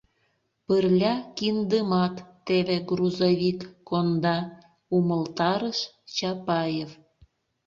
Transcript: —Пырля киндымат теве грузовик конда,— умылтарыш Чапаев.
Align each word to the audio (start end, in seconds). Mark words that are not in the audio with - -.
—Пырля 0.65 1.13
киндымат 1.37 2.15
теве 2.47 2.77
грузовик 2.89 3.59
конда,— 3.89 4.37
умылтарыш 4.95 5.79
Чапаев. 6.15 6.91